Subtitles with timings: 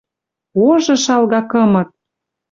[0.67, 1.89] Ожы шалга кымыт!